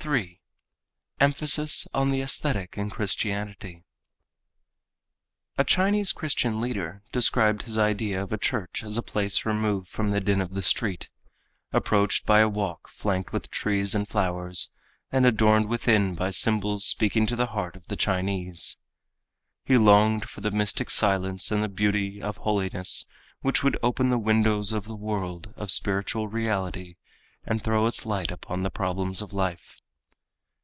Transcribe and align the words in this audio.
3. 0.00 0.40
Emphasis 1.18 1.88
on 1.92 2.10
the 2.10 2.20
Aesthetic 2.22 2.78
in 2.78 2.88
Christianity 2.88 3.82
A 5.58 5.64
Chinese 5.64 6.12
Christian 6.12 6.60
leader 6.60 7.02
described 7.10 7.62
his 7.64 7.76
idea 7.76 8.22
of 8.22 8.32
a 8.32 8.38
church 8.38 8.84
as 8.84 8.96
a 8.96 9.02
place 9.02 9.44
removed 9.44 9.88
from 9.88 10.10
the 10.12 10.20
din 10.20 10.40
of 10.40 10.52
the 10.54 10.62
street, 10.62 11.08
approached 11.72 12.24
by 12.26 12.38
a 12.38 12.48
walk 12.48 12.86
flanked 12.86 13.32
with 13.32 13.50
trees 13.50 13.92
and 13.92 14.06
flowers 14.06 14.70
and 15.10 15.26
adorned 15.26 15.68
within 15.68 16.14
by 16.14 16.30
symbols 16.30 16.84
speaking 16.84 17.26
to 17.26 17.34
the 17.34 17.46
heart 17.46 17.74
of 17.74 17.88
the 17.88 17.96
Chinese. 17.96 18.76
He 19.64 19.76
longed 19.76 20.28
for 20.30 20.42
the 20.42 20.52
mystic 20.52 20.90
silence 20.90 21.50
and 21.50 21.60
the 21.60 21.68
beauty 21.68 22.22
of 22.22 22.36
holiness 22.36 23.04
which 23.40 23.64
would 23.64 23.76
open 23.82 24.10
the 24.10 24.16
windows 24.18 24.72
of 24.72 24.84
the 24.84 24.94
world 24.94 25.52
of 25.56 25.72
spiritual 25.72 26.28
reality 26.28 26.94
and 27.42 27.62
throw 27.64 27.88
its 27.88 28.06
light 28.06 28.30
upon 28.30 28.62
the 28.62 28.70
problems 28.70 29.20
of 29.20 29.32
life. 29.32 29.74